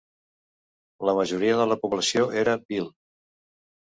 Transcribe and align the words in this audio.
La 1.09 1.13
majoria 1.19 1.59
de 1.59 1.67
la 1.73 1.77
població 1.83 2.25
era 2.45 2.57
bhil. 2.65 2.89